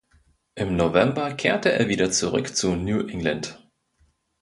[0.55, 3.61] Im November kehrte er wieder zurück zu New England.